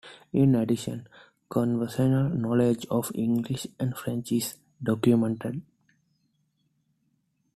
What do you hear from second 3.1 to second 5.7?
English and French is documented.